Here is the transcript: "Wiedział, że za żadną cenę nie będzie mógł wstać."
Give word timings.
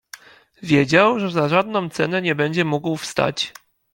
"Wiedział, 0.63 1.19
że 1.19 1.31
za 1.31 1.49
żadną 1.49 1.89
cenę 1.89 2.21
nie 2.21 2.35
będzie 2.35 2.65
mógł 2.65 2.97
wstać." 2.97 3.53